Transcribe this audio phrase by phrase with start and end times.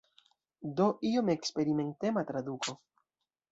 [0.79, 2.77] Do iom eksperimentema traduko.